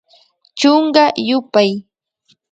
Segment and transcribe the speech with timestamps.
[0.59, 1.69] Chunka yupay